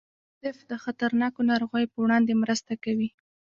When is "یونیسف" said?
0.35-0.57